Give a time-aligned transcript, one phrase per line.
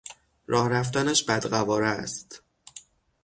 [0.47, 2.43] راه رفتنش بدقواره است.